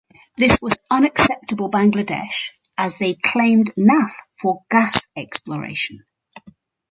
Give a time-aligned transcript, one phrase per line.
[0.35, 4.09] This was unacceptable Bangladesh as they claimed Naaf
[4.41, 6.05] for gas exploration.